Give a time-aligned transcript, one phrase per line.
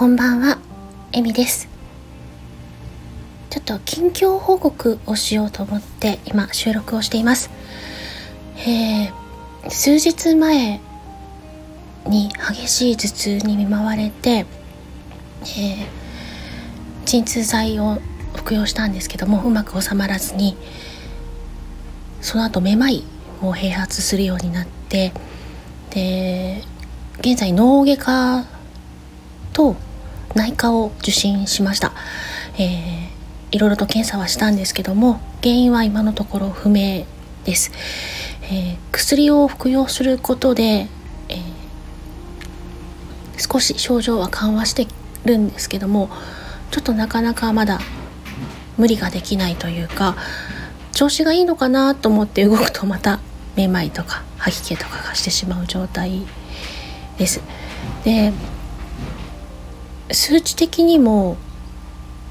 [0.00, 0.56] こんばんは、
[1.12, 1.68] えみです。
[3.50, 7.50] ちょっと近況報告をしようと思って今収録をしています。
[8.66, 10.80] えー、数日前
[12.06, 15.86] に激しい頭痛に見舞われて、えー、
[17.04, 17.98] 鎮痛剤を
[18.34, 20.56] 服用したんですけどもうまく収まらずに
[22.22, 23.04] その後めまい
[23.42, 25.12] も併発するようになって
[25.90, 26.62] で
[27.18, 28.46] 現在脳外科
[29.52, 29.76] と
[30.34, 31.92] 内科を受診しました、
[32.58, 37.04] えー、いろいろと検査はしたんですけども原因は今のところ不明
[37.44, 37.72] です、
[38.44, 44.86] えー、薬を服用することで、えー、少し症状は緩和して
[45.24, 46.10] るんですけども
[46.70, 47.80] ちょっとなかなかまだ
[48.78, 50.16] 無理ができないというか
[50.92, 53.20] 調子がいいのかなと思って動くとまた
[53.56, 56.22] めまいとか吐き気とかがしてしまう状態
[57.18, 57.42] です。
[58.04, 58.32] で
[60.12, 61.36] 数値的にも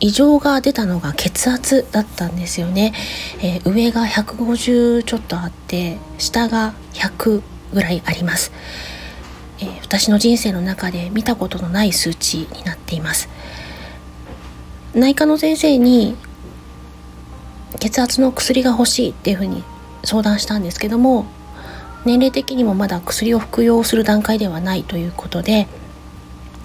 [0.00, 2.92] 異常が出たのが血圧だったんですよね、
[3.40, 7.42] えー、上が150ちょっとあって下が100
[7.74, 8.52] ぐらいあります、
[9.60, 13.28] えー、私の人生の中で見たことのない数値になっています。
[14.94, 16.16] 内科の先生に
[17.78, 19.62] 血圧の薬が欲しいっていうふうに
[20.02, 21.26] 相談したんですけども
[22.04, 25.68] 年齢的にもまだ薬を服用する段階ではないということで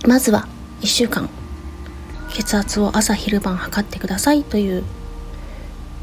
[0.08, 0.48] まずは
[0.84, 1.30] 1週間
[2.34, 4.84] 血圧を朝昼晩測ってくださいという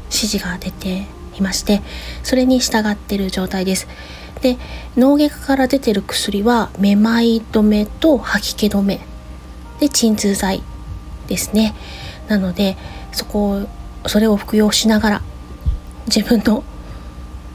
[0.05, 1.05] 指示が出て
[1.37, 1.81] いまして
[2.23, 3.87] それに従ってる状態です。
[4.41, 4.57] で
[4.97, 9.01] 脳外科から出てる薬はめまい止めと吐き気止め
[9.79, 10.63] で鎮痛剤
[11.27, 11.75] ですね。
[12.27, 12.75] なので
[13.11, 13.67] そこを
[14.07, 15.21] それを服用しながら
[16.07, 16.63] 自分の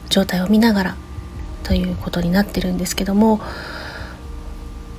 [0.09, 0.97] 状態を見ながら
[1.63, 3.41] ということになってるんですけども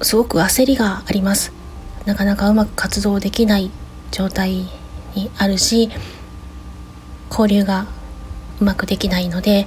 [0.03, 1.58] すごく焦りがあります。
[2.09, 3.71] なかなかうまく活動できない
[4.13, 4.67] 状態
[5.15, 5.91] にあるし
[7.29, 7.87] 交流が
[8.63, 9.67] うまくできないので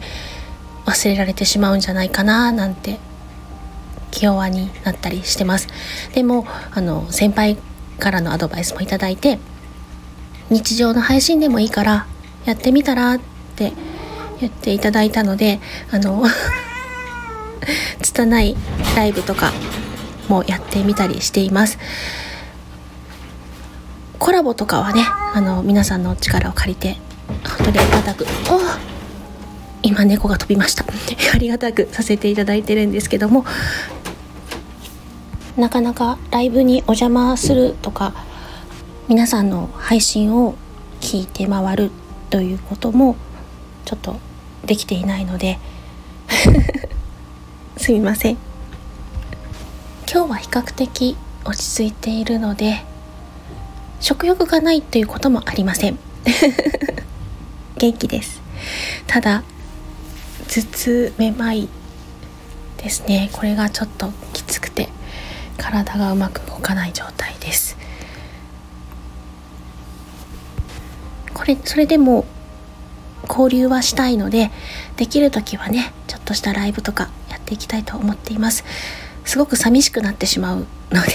[0.87, 2.97] 忘れられてしまうんじゃないかななんて
[4.09, 5.67] 気弱になったりしてます。
[6.15, 7.57] でもあの先輩
[7.99, 9.37] からのアドバイスもいただいて
[10.49, 12.07] 日常の配信でもいいから
[12.45, 13.19] やってみたらっ
[13.55, 13.71] て
[14.39, 15.59] 言っていただいたので
[15.91, 16.23] あの
[18.01, 18.57] 拙い
[18.95, 19.53] ライブとか
[20.27, 21.77] もやってみたりしています。
[24.21, 25.01] コラボとかはね
[25.33, 26.97] あの皆さんの力を借りて
[27.57, 28.61] 本当にありがたくお
[29.81, 30.85] 今猫が飛びました。
[31.33, 33.45] ありがたくさせていただいてるんですけども。
[35.57, 38.13] なかなかライブにお邪魔するとか
[39.09, 40.55] 皆さんの配信を
[41.01, 41.91] 聞いて回る
[42.29, 43.15] ということも
[43.85, 44.17] ちょっと
[44.65, 45.57] できていないので。
[47.75, 48.37] すみません。
[50.07, 52.85] 今日は比較的落ち着いているので
[54.01, 55.99] 食欲がないということもありません。
[57.77, 58.41] 元気です。
[59.07, 59.43] ただ
[60.47, 61.69] 頭痛めまい
[62.77, 63.29] ですね。
[63.31, 64.89] これがちょっときつくて
[65.57, 67.77] 体がうまく動かない状態です。
[71.33, 72.25] これそれでも
[73.29, 74.51] 交流はしたいので
[74.97, 78.63] できる時はねちょっとしたライブとかやっていきたいと思っています。
[79.25, 81.11] すごく寂しくなってしまうので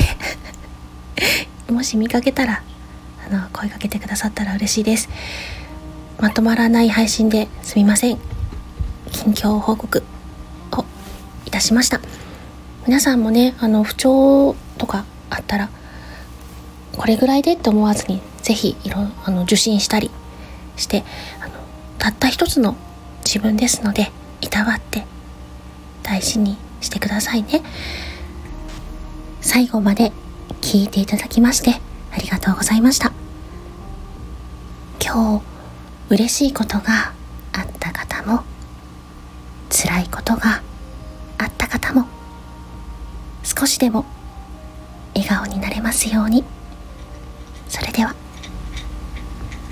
[1.73, 2.63] もし見かけたら
[3.27, 5.09] あの声かけてくださったら嬉しいです。
[6.19, 8.19] まとまらない配信ですみません。
[9.13, 10.03] 近況報告
[10.73, 10.85] を
[11.45, 12.01] いたしました。
[12.87, 15.71] 皆さんもねあの不調とかあったら
[16.97, 20.11] これぐらいでって思わずに是非いろあの受診したり
[20.77, 21.03] して
[21.41, 21.55] あの
[21.99, 22.77] たった一つの
[23.25, 25.05] 自分ですのでいたわって
[26.03, 27.63] 大事にしてくださいね。
[29.41, 30.13] 最後まで
[30.61, 31.81] 聞いていただきまして
[32.17, 33.13] ありがとうございました
[35.01, 35.45] 今日
[36.09, 37.13] 嬉しいことが
[37.53, 38.43] あった方も
[39.71, 40.63] 辛いことが
[41.39, 42.07] あった方も
[43.43, 44.05] 少しでも
[45.15, 46.45] 笑顔になれますように。
[47.69, 48.15] それでは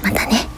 [0.03, 0.49] またね